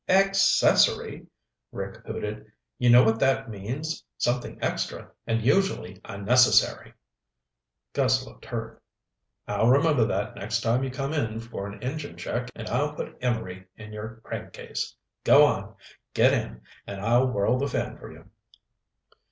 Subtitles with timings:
[0.09, 1.27] "Accessory!"
[1.71, 2.51] Rick hooted.
[2.79, 4.03] "You know what that means?
[4.17, 6.95] Something extra and usually unnecessary."
[7.93, 8.81] Gus looked hurt.
[9.47, 13.15] "I'll remember that next time you come in for an engine check and I'll put
[13.21, 14.95] emery in your crankcase.
[15.23, 15.75] Go on.
[16.15, 18.27] Get in and I'll whirl the fan for you."